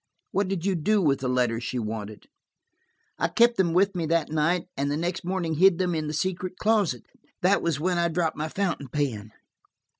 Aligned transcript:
"What 0.31 0.47
did 0.47 0.65
you 0.65 0.73
do 0.73 0.99
with 0.99 1.19
the 1.19 1.27
letters 1.27 1.63
she 1.63 1.77
wanted?" 1.77 2.25
"I 3.19 3.27
kept 3.27 3.57
them 3.57 3.71
with 3.71 3.93
me 3.93 4.07
that 4.07 4.31
night, 4.31 4.63
and 4.75 4.89
the 4.89 4.97
next 4.97 5.23
morning 5.23 5.53
hid 5.53 5.77
them 5.77 5.93
in 5.93 6.07
the 6.07 6.13
secret 6.15 6.53
closet. 6.57 7.03
That 7.43 7.61
was 7.61 7.79
when 7.79 7.99
I 7.99 8.07
dropped 8.07 8.35
my 8.35 8.49
fountain 8.49 8.87
pen!" 8.87 9.31